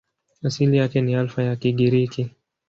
[0.43, 2.29] Asili yake ni Alfa ya Kigiriki.